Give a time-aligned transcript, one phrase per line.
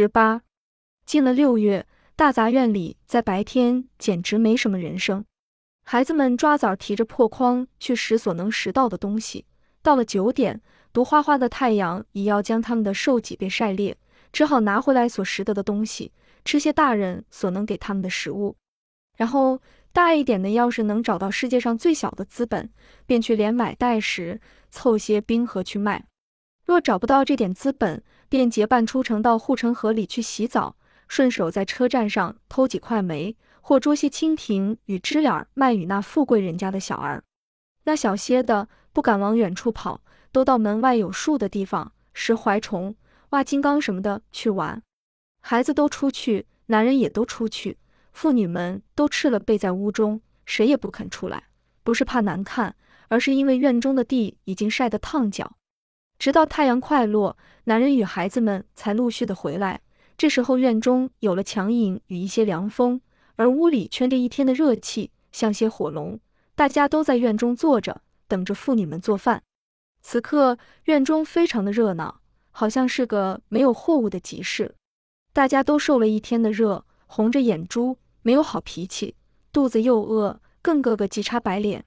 [0.00, 0.42] 十八，
[1.04, 5.24] 进了六月，大杂院里在白天简直没什么人声。
[5.84, 9.44] 孩子们抓早提着破筐去拾所能拾到的东西。
[9.82, 10.60] 到了九点，
[10.92, 13.96] 毒花花的太阳已要将他们的瘦脊背晒裂，
[14.32, 16.12] 只好拿回来所拾得的东西，
[16.44, 18.54] 吃些大人所能给他们的食物。
[19.16, 19.60] 然后
[19.92, 22.70] 大一点的，要是能找到世界上最小的资本，
[23.04, 24.40] 便去连买带拾，
[24.70, 26.04] 凑些冰河去卖。
[26.64, 30.76] 若找不到这点资本，便结伴出城到护城河里去洗澡，
[31.08, 37.22] 顺手在车站上偷几块煤，或捉些蜻蜓与知了卖与那富贵人家的小儿。
[37.84, 42.94] 那小些的不敢往远处跑，都到门外有树的地方拾槐虫、
[43.30, 44.82] 挖金刚什么的去玩。
[45.40, 47.78] 孩子都出去，男人也都出去，
[48.12, 51.44] 妇女们都赤了背在屋中，谁也不肯出来，
[51.82, 52.74] 不是怕难看，
[53.08, 55.57] 而是因为院中的地已经晒得烫脚。
[56.18, 59.80] 直到太阳快落，男人与孩子们才陆续的回来。
[60.16, 63.00] 这时候院中有了强饮与一些凉风，
[63.36, 66.18] 而屋里圈着一天的热气，像些火龙。
[66.56, 69.42] 大家都在院中坐着，等着妇女们做饭。
[70.02, 74.74] 此刻院中非常的热闹，好像是个没有货物的集市。
[75.32, 79.14] 大家都受了一天的热，红着眼珠，没有好脾气，
[79.52, 81.84] 肚子又饿，更个个急叉白脸。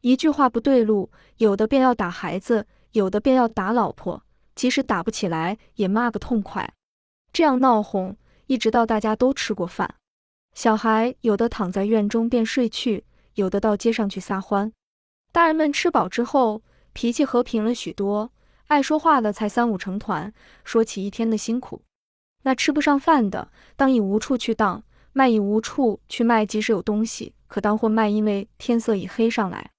[0.00, 2.66] 一句话不对路，有的便要打孩子。
[2.96, 4.22] 有的便要打老婆，
[4.54, 6.72] 即使打不起来，也骂个痛快。
[7.30, 8.16] 这样闹哄，
[8.46, 9.96] 一直到大家都吃过饭。
[10.54, 14.72] 小孩有的躺在院中便睡去，有的到街上去撒欢。
[15.30, 16.62] 大人们吃饱之后，
[16.94, 18.32] 脾气和平了许多，
[18.68, 20.32] 爱说话的才三五成团，
[20.64, 21.82] 说起一天的辛苦。
[22.44, 26.46] 那吃不上饭的，当已无处去当，卖已无处去卖。
[26.46, 29.70] 即使有东西可当货卖，因为天色已黑上来。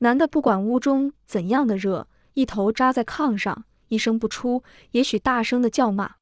[0.00, 2.08] 男的不管屋中怎样的热。
[2.36, 6.16] 一头扎在炕上，一声不出，也许大声的叫骂。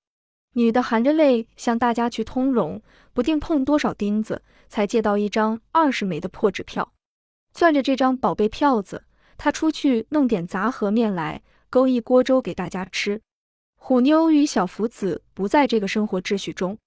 [0.52, 2.80] 女的含着泪向大家去通融，
[3.12, 6.92] 不定碰多少钉子，才借到一张二十枚的破纸票。
[7.52, 9.02] 攥着这张宝贝票子，
[9.36, 13.20] 她出去弄点杂和面来，勾一锅粥给大家吃。
[13.74, 16.78] 虎妞与小福子不在这个生活秩序中。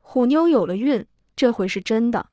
[0.00, 1.04] 虎妞有了孕，
[1.34, 2.28] 这回是真的。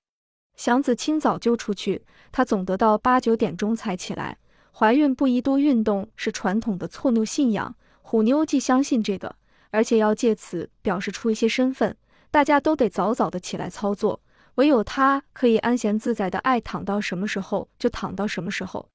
[0.55, 4.37] 祥子清早就出去，他总得到八九点钟才起来。
[4.77, 9.33] 怀孕不宜多运动是传统的错谬信仰，虎妞既相信这个，
[9.71, 11.95] 而且要借此表示出一些身份，
[12.29, 14.19] 大家都得早早的起来操作，
[14.55, 18.89] 唯有她可以安闲自在的爱躺到什么时候就躺到什么时候。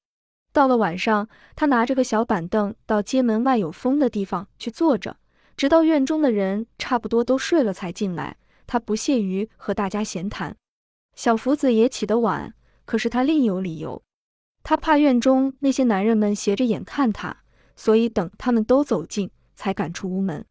[0.53, 5.17] 到了晚上，她拿着个小板凳到街门外有风的地方去坐着，
[5.57, 8.37] 直到院中的人差不多都睡了才进来，
[8.67, 10.55] 她不屑于和大家闲谈。
[11.15, 12.53] 小福子也起得晚，
[12.85, 13.99] 可是他另有理由。
[14.63, 17.37] 他怕院中那些男人们斜着眼看他，
[17.75, 20.45] 所以等他们都走近，才敢出屋门。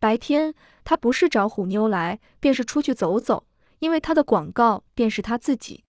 [0.00, 3.46] 白天他不是找虎妞来，便是出去走走，
[3.78, 5.84] 因为他的广告便是他自己。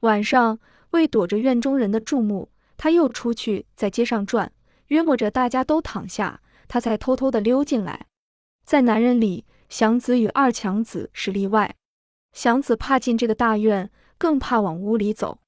[0.00, 0.58] 晚上
[0.90, 4.50] 为躲着院中人的注目，他又出去在街上转，
[4.88, 8.06] 约摸着大家都躺下，他才偷偷的溜进来。
[8.64, 11.76] 在男人里，祥子与二强子是例外。
[12.32, 15.41] 祥子怕进这个大院，更怕往屋里走。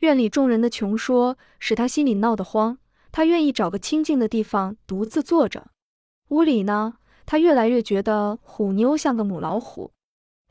[0.00, 2.78] 院里众人的穷说，使他心里闹得慌。
[3.12, 5.70] 他愿意找个清静的地方独自坐着。
[6.28, 6.94] 屋里呢，
[7.26, 9.90] 他越来越觉得虎妞像个母老虎。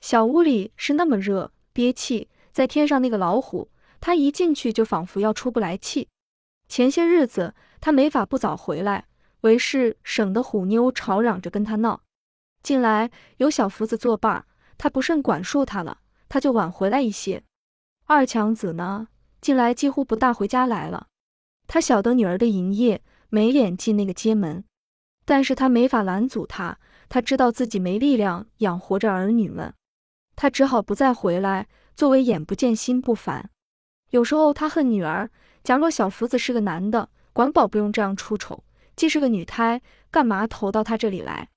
[0.01, 6.07] 小屋里是那么热憋气，再添上那个老虎，他一进去就仿佛要出不来气。
[6.67, 9.07] 前些日子他没法不早回来，
[9.41, 12.01] 为是省得虎妞吵嚷着跟他闹。
[12.61, 14.45] 近来有小福子作伴，
[14.77, 17.41] 他不甚管束他了，他就晚回来一些。
[18.05, 19.07] 二强子呢？
[19.41, 21.07] 近来几乎不大回家来了。
[21.67, 24.63] 他晓得女儿的营业，没脸进那个街门，
[25.25, 26.77] 但是他没法拦阻他。
[27.07, 29.73] 他知道自己没力量养活着儿女们，
[30.35, 33.49] 他只好不再回来，作为眼不见心不烦。
[34.11, 35.29] 有时候他恨女儿，
[35.63, 38.63] 假若小福子是个男的，管保不用这样出丑；
[38.95, 41.49] 既是个女胎，干嘛投到他这里来？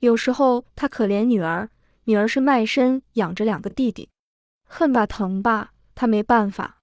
[0.00, 1.70] 有时候他可怜女儿，
[2.04, 4.08] 女儿是卖身养着两个弟弟，
[4.64, 6.77] 恨吧疼吧，他没办法。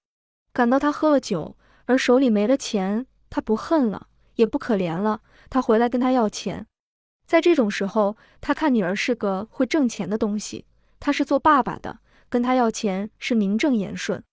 [0.55, 5.19] 感到他喝了酒，而手里没了钱，他不恨了，也不可怜了。
[5.49, 6.65] 他回来跟他要钱，
[7.27, 10.63] 在这种时候，他看女儿是个会挣钱的东西，
[10.97, 11.99] 他是做爸爸的，
[12.29, 14.23] 跟他要钱是名正言顺。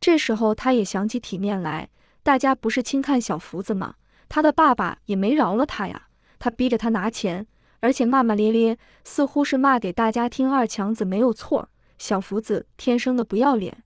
[0.00, 1.88] 这时候他也想起体面来，
[2.24, 3.94] 大家不是轻看小福子吗？
[4.28, 6.08] 他的爸爸也没饶了他呀，
[6.40, 7.46] 他逼着他拿钱，
[7.78, 10.52] 而且骂骂咧咧，似乎是骂给大家听。
[10.52, 13.84] 二强子没有错，小福子天生的不要脸，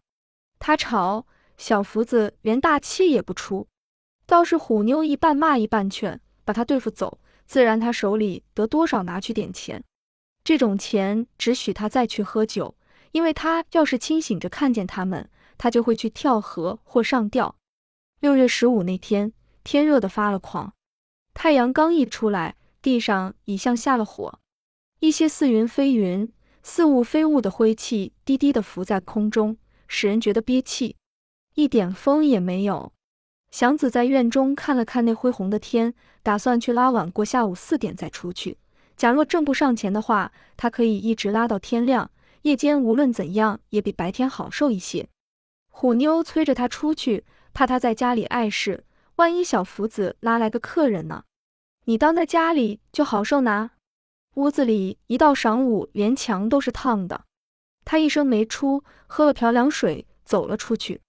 [0.59, 1.27] 他吵。
[1.57, 3.67] 小福子连大气也不出，
[4.27, 9.83] 倒是虎妞一半骂一半劝，把他对付走，自然他手里得多少拿去点钱。
[10.43, 12.77] 这种钱只许他再去喝酒，
[13.13, 17.57] 因为他要是清醒着看见他们，他就会去跳河或上吊。
[18.21, 20.75] 六月十五那天，天热得发了狂，
[21.33, 24.41] 太阳刚一出来，地上已像下了火，
[25.01, 26.31] 一些似云非云、
[26.63, 29.57] 似雾非雾的灰气低低的浮在空中，
[29.89, 30.97] 使人觉得憋气，
[31.55, 32.93] 一点风也没有。
[33.51, 38.59] 祥子在院中看了看那恢宏的天，打算去拉晚过下午四点再出去。
[38.97, 42.11] 假若挣不上钱的话，他可以一直拉到天亮。
[42.43, 45.09] 夜间无论怎样也比白天好受一些。
[45.71, 48.85] 虎妞催着他出去，怕他在家里碍事，
[49.17, 51.25] 万一小福子拉来个客人呢？
[51.85, 53.71] 你当在家里就好受拿。
[54.35, 57.25] 屋子里一到晌午，连墙都是烫的。
[57.85, 61.01] 他一声没出，喝了瓢凉水，走了出去。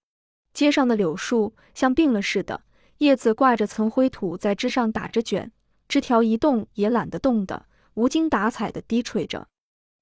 [0.56, 2.62] 街上的柳树像病了似的，
[2.96, 5.52] 叶子挂着层灰土在枝上打着卷，
[5.86, 7.66] 枝条一动也懒得动的。
[7.92, 9.48] 无精打采的低垂着，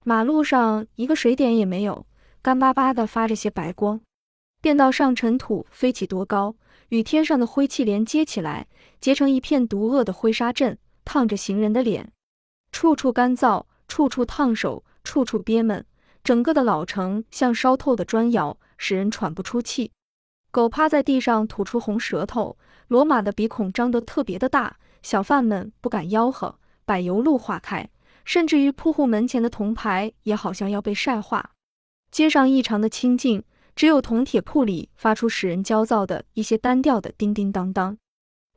[0.05, 2.06] 马路上一个水点也没有，
[2.41, 4.01] 干巴巴的发着些白光。
[4.61, 6.55] 便道上尘土飞起多高，
[6.91, 8.69] 与天上的灰气连接起来，
[9.01, 12.12] 结成一片毒恶的灰沙阵，烫着行人的脸，
[12.71, 15.85] 处处干燥，处处烫手，处处憋闷。
[16.23, 19.91] 整个的老城像烧透的砖窑，使人喘不出气。
[20.55, 22.56] 狗趴在地上吐出红舌头，
[22.89, 26.61] 骡马的鼻孔张得特别的大，小贩们不敢吆喝。
[26.85, 27.91] 柏油路化开，
[28.25, 31.51] 甚至于铺户门前的铜牌也好像要被晒化。
[32.12, 33.43] 街上异常的清静，
[33.75, 37.99] 只有铜铁铺里发出使人焦躁的一些单调的叮叮当当。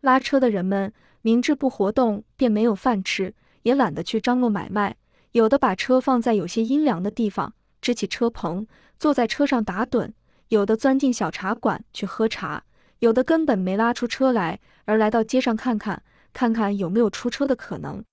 [0.02, 3.34] 拉车的人们明知不活动便没有饭吃，
[3.64, 4.96] 也懒得去张罗买卖。
[5.32, 8.68] 有的把车放在有些阴凉的地方，支起车棚，
[9.00, 10.12] 坐在车上打盹；
[10.50, 12.62] 有的钻进小茶馆去喝茶；
[13.00, 16.04] 有的根本没拉出车来，而来到街上看看，
[16.34, 18.04] 看看有没有出车的可能。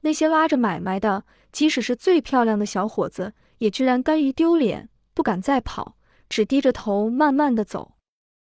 [0.00, 5.96] 那些拉着买卖的，即使是最漂亮的小伙子，也居然甘于丢脸，不敢再跑，
[6.28, 7.92] 只低着头慢慢的走。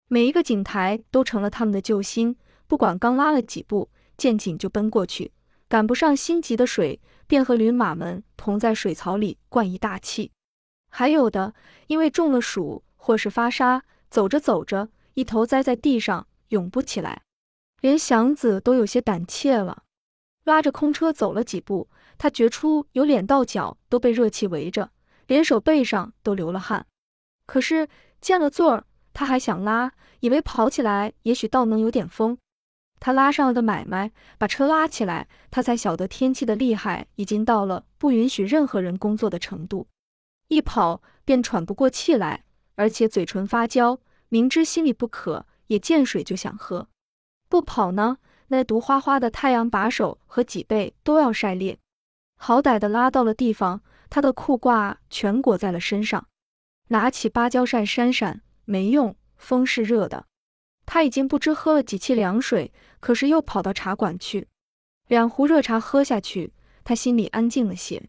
[0.08, 2.36] 每一个井台都成了他们的救星，
[2.66, 5.32] 不管刚拉了几步，见井就奔过去，
[5.68, 10.32] 赶不上心急的水，便和驴马们同在水槽里灌一大气。
[10.90, 11.54] 还有的
[11.88, 17.22] 因为中了暑或是发沙，走着走着，一头栽在地上，涌不起来，
[17.80, 19.84] 连祥子都有些胆怯了。
[20.44, 21.88] 拉着空车走了几步，
[22.18, 24.90] 他觉出有脸到脚都被热气围着，
[25.26, 26.84] 连手背上都流了汗。
[27.46, 27.88] 可是
[28.20, 28.84] 见了座儿，
[29.14, 29.90] 他还想拉，
[30.20, 32.36] 以为跑起来也许倒能有点风。
[33.00, 39.86] 他拉上了个买卖，把车拉起来，他才晓得天气的厉害已经到了不允许任何人工作的程度。
[40.48, 42.44] 一跑便喘不过气来，
[42.78, 43.98] 而且嘴唇发焦，
[44.28, 46.88] 明知心里不渴，也见水就想喝。
[47.48, 48.18] 不跑呢？
[48.50, 51.76] 那毒花花的太阳把手和脊背都要晒裂，
[52.36, 56.28] 好歹的拉到了地方，他的裤褂全裹在了身上。
[56.86, 60.26] 拿起芭蕉扇扇扇，没用，风是热的。
[60.86, 64.46] 他已经不知喝了几气凉水，可是又跑到茶馆去，
[65.08, 66.52] 两壶热茶喝下去，
[66.84, 68.08] 他心里安静了些。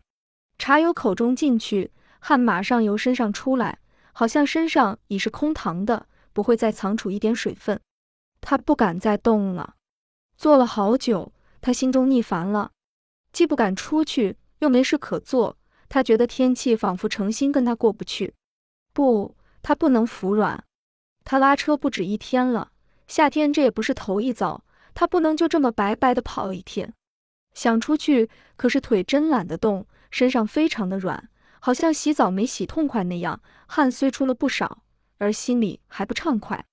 [0.59, 3.79] 茶由口中进去，汗马上由身上出来，
[4.19, 7.79] 好像身上已是空膛的，不会再藏储一点水分。
[8.41, 9.75] 他不敢再动了。
[10.35, 11.31] 坐了好久，
[11.61, 12.71] 他心中腻烦了，
[13.31, 15.55] 既不敢出去，又没事可做。
[15.87, 18.33] 他觉得天气仿佛诚心跟他过不去。
[18.91, 20.61] 不，他不能服软。
[21.23, 22.71] 他拉车不止一天了，
[23.07, 24.65] 夏天这也不是头一遭。
[24.93, 26.93] 他不能就这么白白的跑一天。
[27.53, 33.41] 想出去，可是腿真懒得动，身上非常的软，好像洗澡没洗痛快那样。
[33.67, 34.83] 汗虽出了不少，
[35.17, 36.65] 而心里还不畅快。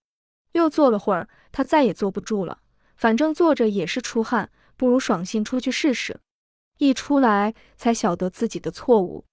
[0.53, 2.61] 又坐了会儿，他再也坐不住了。
[2.97, 6.19] 反正坐着也是出汗，不如爽性出去试试。
[6.79, 9.25] 一出来才晓得自己的错误。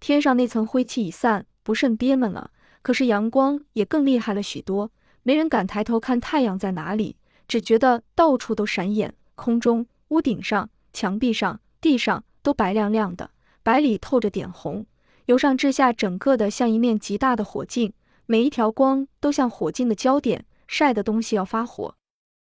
[0.00, 2.50] 天上那层灰气已散，不甚憋闷了，
[2.82, 4.90] 可是阳光也更厉害了许多。
[5.22, 7.16] 没人敢抬头看太阳在哪里，
[7.46, 9.14] 只觉得到处都闪眼。
[9.34, 13.30] 空中、屋顶上、墙壁上、地上都白亮亮的，
[13.62, 14.86] 白里透着点红，
[15.26, 17.92] 由上至下整个的像一面极大的火镜，
[18.26, 21.94] 每一条光都像火镜的焦点，晒的东西要发火。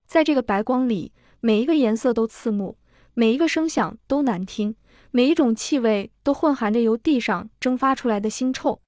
[0.06, 2.76] 在这个白光里，每一个颜色都刺目，
[3.14, 4.76] 每一个声响都难听，
[5.10, 8.80] 每一种气味都混含着由地上蒸发出来的腥臭。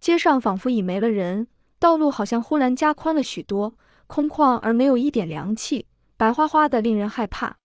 [0.00, 1.46] 街上仿佛已没了人，
[1.78, 3.74] 道路好像忽然加宽了许多，
[4.06, 7.58] 空旷而没有一点凉气，白花花的，令人害怕。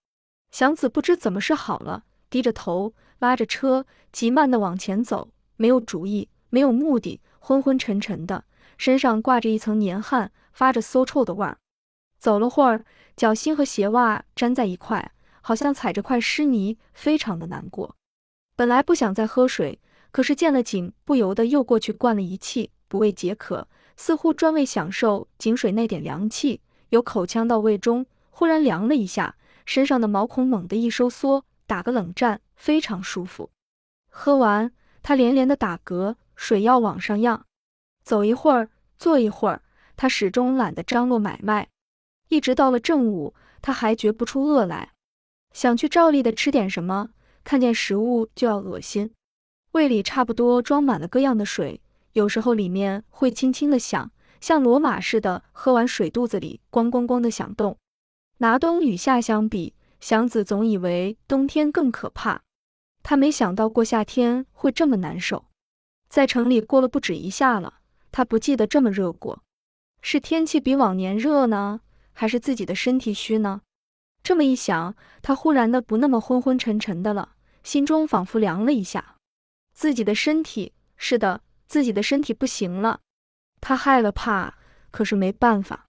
[0.51, 8.43] 祥子不知怎么是好了，低着头拉着车急慢地往前走，没有主意，没有目的，昏昏沉沉的，
[8.77, 11.57] 身上挂着一层黏汗，发着馊臭的味儿。
[12.17, 12.83] 走了会儿，
[13.15, 17.95] 脚心和鞋袜粘在一块，好像踩着块湿泥，非常的难过。
[18.55, 19.79] 本来不想再喝水，
[20.11, 26.61] 可是见了井，不由得又过去灌了一气，不为解渴，似乎专为享受井水那点凉气。
[26.89, 29.35] 由口腔到胃中，忽然凉了一下，
[29.65, 33.49] 身上的毛孔猛地一收缩，打个冷战，非常舒服。
[34.09, 34.71] 喝完，
[35.07, 37.45] 他连连的打嗝，水要往上漾。
[38.03, 39.61] 走一会儿，坐一会儿，
[39.95, 41.67] 他始终懒得张罗买卖。
[42.29, 44.93] 一直到了正午，他还觉不出饿来，
[45.53, 47.09] 想去照例的吃点什么，
[47.43, 49.13] 看见食物就要恶心。
[49.73, 51.79] 胃里差不多装满了各样的水，
[52.13, 54.09] 有时候里面会轻轻的响。
[54.41, 57.77] 像罗马似的，喝完水肚子里咣咣咣的响动。
[58.39, 62.41] 拿冬与夏相比，祥子总以为冬天更可怕。
[63.07, 65.45] 他没想到过夏天会这么难受。
[66.09, 67.75] 在城里过了不止一下了，
[68.11, 69.43] 他不记得这么热过。
[70.01, 71.81] 是天气比往年热呢，
[72.13, 73.61] 还是自己的身体虚呢？
[74.23, 79.17] 这么一想，他忽然的不那么昏昏沉沉的了，心中仿佛凉了一下。
[79.75, 83.01] 自己的身体，是的，自己的身体不行了。
[83.61, 84.55] 他害了怕，
[84.89, 85.85] 可是没办法，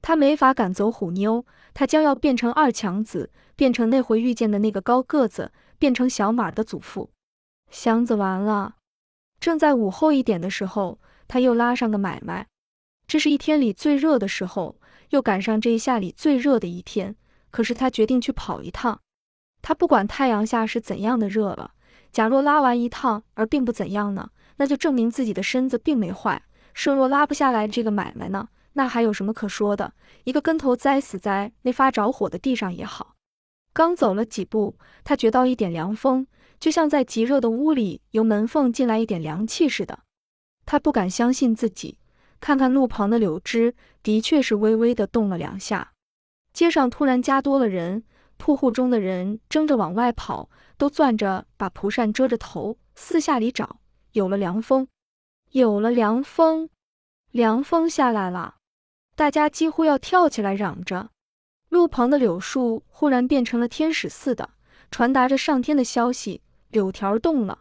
[0.00, 5.50] 他没法赶走虎妞，他将要变成二强子，变成那回遇见的那个高个子，
[5.82, 7.10] 变成小马的祖父。
[7.68, 8.76] 祥子完了。
[9.40, 12.46] 正在午后一点的时候，他又拉上个买卖。
[13.08, 14.76] 这是一天里最热的时候，
[15.08, 17.16] 又赶上这一夏里最热的一天。
[17.50, 19.00] 可是他决定去跑一趟。
[19.60, 21.72] 他不管太阳下是怎样的热了，
[22.12, 26.40] 假若拉完一趟而并不怎样呢，那就证明自己的身子并没坏。
[26.74, 29.92] 设若拉不下来这个买卖呢，那还有什么可说的？
[30.22, 33.11] 一个跟头栽死在那发着火的地上也好。
[33.72, 36.26] 刚走了几步，他觉到一点凉风，
[36.60, 40.00] 就像在极热的屋里由门缝进来一点凉气似的。
[40.66, 41.98] 他不敢相信自己，
[42.40, 45.92] 看看路旁的柳枝，的确是微微的动了两下。
[46.52, 48.04] 街上突然加多了人，
[48.36, 53.80] 铺户中的人争着往外跑，都攥着把蒲扇遮着头，四下里找。
[54.12, 54.86] 有了凉风。
[55.52, 56.68] 有了凉风，
[57.30, 58.56] 凉风下来了，
[59.14, 61.10] 大家几乎要跳起来嚷着。
[61.72, 64.50] 路旁的柳树忽然变成了天使似的，
[64.90, 66.42] 传达着上天的消息。
[66.68, 67.60] 柳条动了，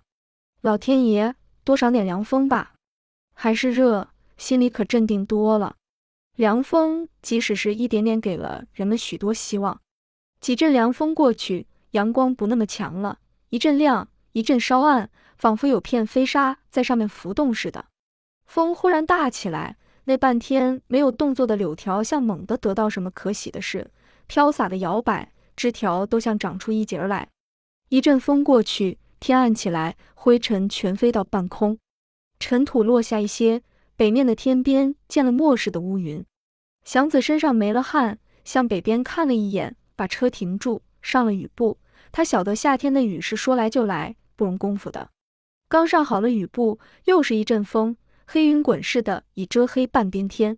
[0.60, 2.74] 老天爷，多赏点凉风吧！
[3.34, 5.78] 还是热，心里可镇定多了。
[6.36, 9.80] 凉风即使是一点点，给了人们许多希望。
[10.42, 15.10] 几阵凉风过去，阳光不那么强了，一阵亮，一阵稍暗。
[15.38, 17.86] 仿佛有片飞沙在上面浮动似的，
[18.46, 23.90] 风忽然大起来，那半天没有动作的柳条像猛地得到什么可喜的事，
[24.32, 27.28] 飘洒的摇摆，枝条都像长出一节来。
[27.90, 31.78] 一阵风过去，天暗起来，灰尘全飞到半空，
[32.40, 33.62] 尘土落下一些，
[33.98, 36.24] 北面的天边见了漠视的乌云。
[36.86, 41.78] 祥子身上没了汗，向北边看了一眼，把车停住，上了雨布。
[42.14, 45.10] 他晓得夏天的雨是说来就来，不容功夫的。
[45.68, 50.58] 刚上好了雨布，又是一阵风，黑云滚似的，已遮黑半边天。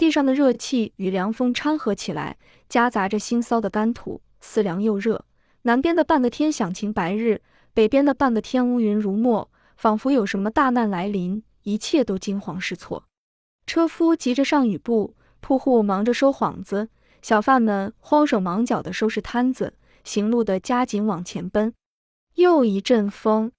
[0.00, 2.38] 地上的热气与凉风掺和起来，
[2.70, 5.26] 夹杂着腥臊的干土，似凉又热。
[5.64, 7.42] 南边的半个天响晴白日，
[7.74, 13.04] 北边的半个天乌云如墨，仿佛有什么大难来临，一切都惊慌失措。
[13.66, 16.88] 车夫急着上雨布，铺户忙着收幌子，
[17.20, 21.74] 小贩们慌手忙脚地收拾摊子，行路的加紧往前奔。
[22.36, 23.52] 又一阵风。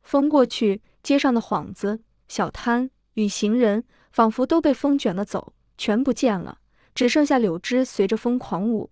[0.00, 6.60] 风过去，街上的幌子、小摊与行人仿佛都被风卷了走，全不见了，
[6.94, 8.90] 只剩下柳枝随着风狂舞。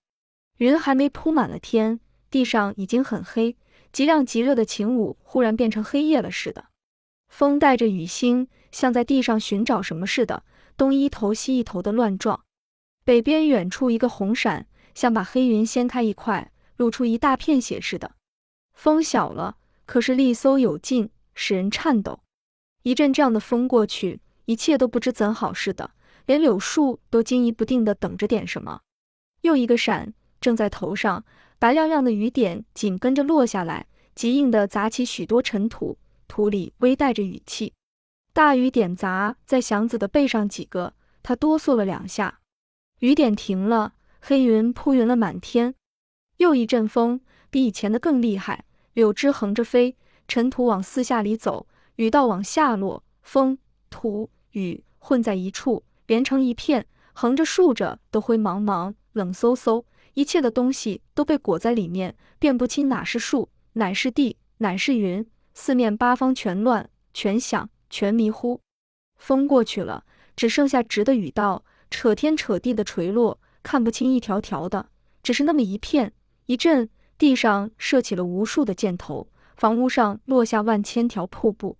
[0.56, 2.00] 云还没铺满了天，
[2.32, 3.56] 地上已经很黑，
[3.92, 6.64] 极亮极热的晴午忽然变成黑夜了似的。
[7.28, 10.42] 风带着雨星，像在地上寻找什么似的，
[10.76, 12.42] 东一头西一头的乱撞。
[13.04, 18.16] 北边远处一个红闪，像把黑云掀开一块，露出一大片血似的。
[18.72, 19.58] 风小了。
[19.86, 22.18] 可是力搜有劲，使人颤抖。
[22.82, 25.92] 一阵这样的风过去，一切都不知怎好似的，
[26.30, 28.82] 连柳树都惊疑不定地等着点什么。
[29.40, 31.24] 又一个闪，正在头上，
[31.58, 37.72] 白亮亮的雨点紧跟着落下来，极硬地砸起许多尘土，土里微带着雨气。
[38.32, 42.38] 大雨点砸在祥子的背上几个，他哆嗦了两下。
[43.00, 45.74] 雨点停了，黑云铺云了满天。
[46.36, 47.20] 又一阵风，
[47.50, 48.66] 比以前的更厉害。
[48.92, 49.96] 柳枝横着飞，
[50.28, 53.58] 尘土往四下里走，雨道往下落，风、
[53.90, 65.24] 土、雨混在一处，连成一片，横着竖着都灰茫茫、冷飕飕，一切的东西都被裹在里面，辨不清哪是树，哪是地，哪是云，
[65.54, 68.60] 四面八方全乱，全响，全迷糊。
[69.18, 74.88] 风过去了，只剩下直的雨道，扯天扯地的垂落，看不清一条条的，
[75.22, 76.12] 只是那么一片，
[76.46, 76.90] 一阵。
[77.16, 81.76] 地上射起了无数的箭头，房屋上落下万千条瀑布。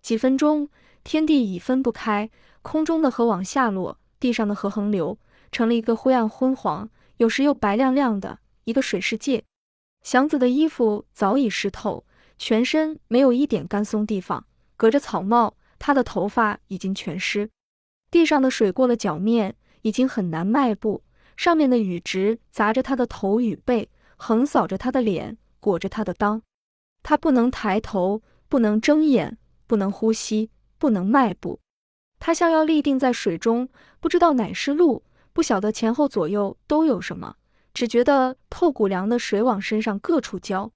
[0.00, 0.68] 几分钟，
[1.04, 2.30] 天地已分不开，
[2.62, 5.18] 空中的河往下落，地上的河横流，
[5.52, 9.44] 成了一个灰暗昏黄，有时又白亮亮的一个水世界。
[10.02, 12.04] 祥子的衣服早已湿透，
[12.38, 14.46] 全身没有一点干松地方，
[14.76, 17.50] 隔着草帽，他的头发已经全湿。
[18.10, 21.02] 地上的水过了脚面，已经很难迈步。
[21.36, 26.40] 上面的雨直砸着他的头与背，横扫着他的脸，裹着他的裆。
[27.02, 31.60] 他不能抬头，不能睁眼，不能呼吸，不能迈步。
[32.18, 33.68] 他像要立定在水中，
[34.00, 37.36] 不知道哪是路，不晓得前后左右都有什么。
[37.74, 40.70] 只觉得透骨凉的水往身上各处浇，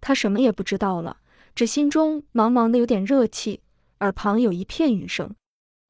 [0.00, 1.18] 他什么也不知道了，
[1.54, 3.62] 只心中茫茫的有点热气，
[4.00, 5.34] 耳旁有一片雨声。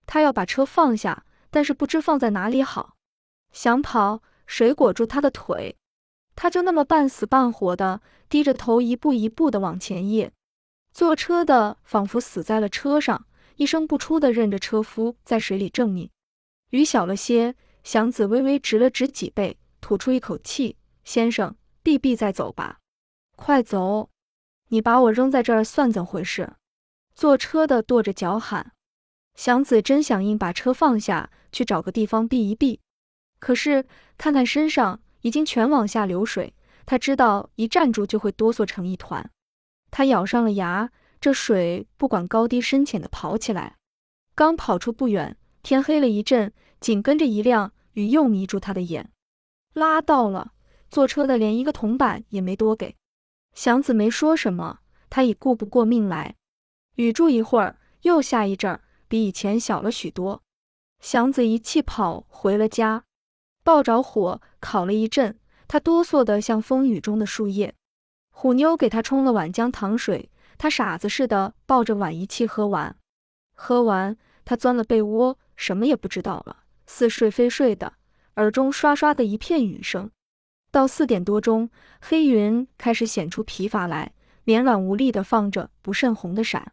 [0.07, 2.97] 他要把车放下，但是不知放在哪里好。
[3.51, 5.75] 想跑，水裹住他的腿，
[6.37, 10.31] 他就那么半死半活的低着头，一步一步的往前曳。
[10.93, 13.25] 坐车的仿佛死在了车上，
[13.63, 16.11] 一声不出的任着车夫在水里挣命。
[16.71, 17.55] 雨小了些，
[17.85, 19.57] 祥子微微直了直脊背。
[19.81, 22.79] 吐出一口气，先生，避避再走吧，
[23.37, 24.11] 快走！
[24.69, 26.55] 你把我扔在这儿算怎回事？
[27.15, 28.73] 坐车的跺着脚喊。
[29.37, 32.81] 祥子真想硬把车放下去找个地方避一避，
[33.39, 33.85] 可是
[34.19, 36.55] 看看身上已经全往下流水，
[36.85, 39.31] 他知道一站住就会哆嗦成一团。
[39.93, 40.91] 他咬上了牙，
[41.23, 43.77] 这水不管高低深浅的跑起来。
[44.35, 49.13] 刚跑出不远，天黑了一阵，紧跟着一亮，雨又迷住他的眼。
[49.73, 50.53] 拉到了，
[50.91, 52.97] 坐车的连一个铜板也没多给。
[53.55, 56.35] 祥子没说什么，他已顾不过命来。
[56.97, 60.43] 雨住一会儿，又下一阵，比以前小了许多。
[60.99, 63.05] 祥子一气跑回了家，
[63.63, 65.39] 抱着火烤了一阵，
[65.69, 67.77] 他哆嗦得像风雨中的树叶。
[68.31, 70.29] 虎妞给他冲了碗姜糖水，
[70.63, 72.95] 他傻子似的抱着碗一气喝完。
[73.53, 77.95] 喝完，他钻了被窝，什么也不知道了，似睡非睡的。
[78.37, 80.13] 耳中刷刷的一片雨声，
[80.71, 81.69] 到四点多钟，
[82.01, 84.13] 黑云开始显出疲乏来，
[84.45, 86.71] 绵软无力的放着不甚红的闪。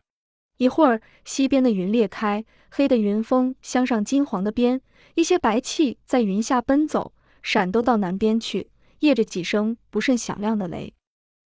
[0.58, 4.80] 一会儿，西边的云裂开，黑的云峰镶上金黄的边，
[5.16, 7.12] 一些白气在云下奔走，
[7.42, 10.94] 闪都到南边去，夜着几声不甚响亮的雷。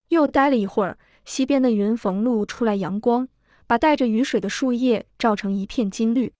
[0.10, 3.28] 又待了一会儿，西边的云缝露出来阳光，
[3.68, 6.34] 把带着雨水的树叶照成一片金绿。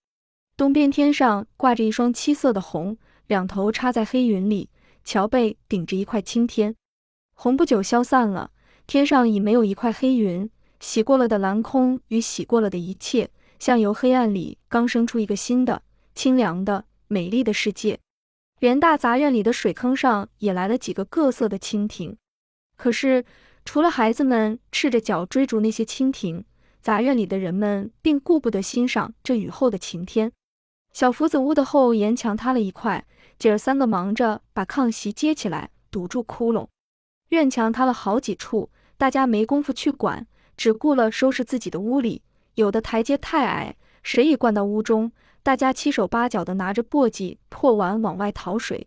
[0.56, 2.96] 东边天上挂着一双七色的虹。
[3.26, 4.68] 两头插在黑云里，
[5.02, 6.76] 桥背顶着一块青天。
[7.32, 8.50] 红不久消散了，
[8.86, 10.50] 天上已没有一块黑云。
[10.78, 15.80] 洗过了的蓝空与洗过了的一切，像由黑暗里刚生出一个新的、
[16.14, 17.98] 清凉的、美丽的世界。
[18.60, 22.14] 连大杂院里的水坑上也来了几个各色的蜻蜓。
[22.76, 23.24] 可是，
[23.64, 26.44] 除了孩子们赤着脚追逐那些蜻蜓，
[26.80, 30.30] 杂院里的人们并顾不得欣赏这雨后的晴天。
[30.92, 33.04] 小福子屋的后檐墙塌了一块。
[33.36, 36.68] 姐儿三个忙着把炕席接起来，堵住窟窿。
[37.30, 40.24] 院墙塌了好几处，大家没工夫去管，
[40.56, 42.22] 只顾了收拾自己的屋里。
[42.54, 45.10] 有的台阶太矮，谁已灌到屋中，
[45.42, 48.86] 大家七手八脚的拿着簸箕、破碗往外淘水；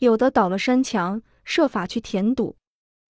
[0.00, 2.56] 有的倒了山墙，设法去填堵；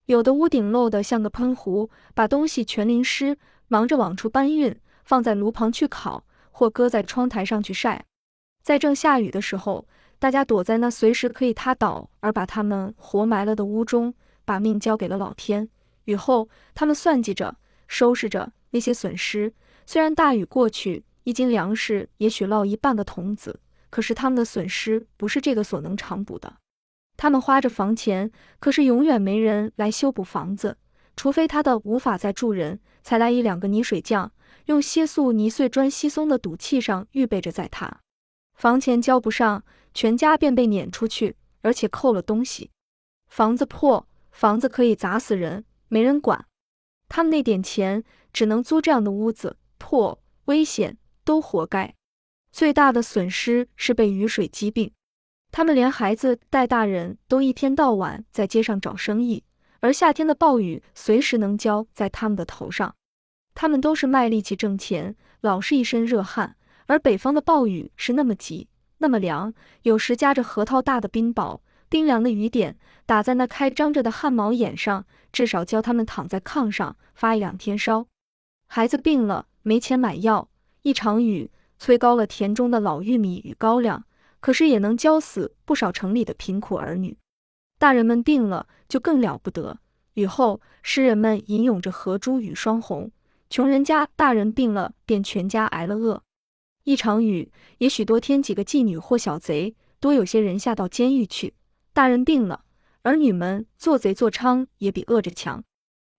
[0.08, 3.36] 有的屋顶漏得像个喷壶，把东西全淋湿，
[3.68, 8.06] 忙着往出搬运，放在炉旁去烤，或搁在窗台上去晒。
[8.62, 9.86] 在正下雨的时候。
[10.20, 14.12] 大家躲在那随时可以塌倒而把他们活埋了的屋中，
[14.44, 15.68] 把命交给了老天。
[16.06, 19.54] 雨后，他们算计着，收拾着那些损失。
[19.86, 26.52] 虽然大雨过去，一斤粮食也许落一半的童子，可是他们的损失不是这个所能偿补的。
[27.18, 30.78] 他们花着房钱，可是永远没人来修补房子，
[31.16, 34.32] 除非他的无法再住人，才来一两个泥水匠，
[34.64, 38.00] 用些素泥碎砖稀松的赌气上预备着在他
[38.54, 39.62] 房钱交不上。
[39.94, 42.70] 全家便被撵出去，而且扣了东西。
[43.26, 46.46] 房子破，房子可以砸死人，没人管。
[47.08, 51.92] 他们那点钱只能租这样的屋子，破、危险都活该。
[52.52, 54.92] 最大的损失是被雨水击病。
[55.50, 59.42] 他们连孩子带大人都一天到晚在街上找生意，
[59.80, 62.94] 而夏天的暴雨随时能浇在他们的头上。
[63.54, 66.56] 他们都是卖力气挣钱，老是一身热汗，
[66.86, 68.68] 而北方的暴雨是那么急。
[68.98, 78.06] 那么凉，有时夹着核桃大的冰雹，冰凉的雨点打在那开张着的汗毛眼上，至少教他们躺在炕上发一两天烧。
[78.66, 80.48] 孩子病了，没钱买药，
[80.82, 84.04] 一场雨催高了田中的老玉米与高粱，
[84.40, 87.16] 可是也能浇死不少城里的贫苦儿女。
[87.78, 89.78] 大人们病了就更了不得，
[90.14, 93.10] 雨后，诗人们吟咏着河珠与霜红。
[93.50, 96.22] 穷人家大人病了，便全家挨了饿。
[96.84, 101.54] 一场雨，也许多添几个妓女或小贼，多有些人下到监狱去。
[101.92, 102.64] 大人病了，
[103.02, 105.62] 儿女们做贼做娼，也比饿着强。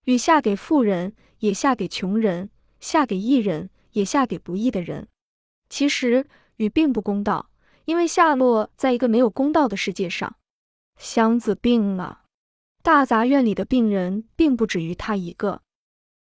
[0.04, 2.48] 雨下给富人，也下给穷人；
[2.80, 5.08] 下给义人，也下给不义的人。
[5.68, 7.49] 其实雨并不公道，
[7.90, 10.36] 因为夏洛在一个没有公道的世界上。
[10.96, 12.20] 箱子病了，
[12.84, 15.62] 大杂院里的病人并不止于他一个。